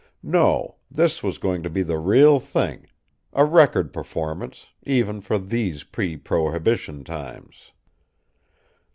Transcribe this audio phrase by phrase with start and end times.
[0.23, 2.87] No, this was going to be the real thing
[3.33, 7.71] a record performance, even for these pre prohibition times.